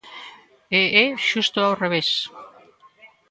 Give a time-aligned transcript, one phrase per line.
[0.79, 2.09] E é xusto ao revés.